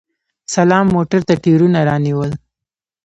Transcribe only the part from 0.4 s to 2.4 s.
سلام موټر ته ټیرونه رانیول!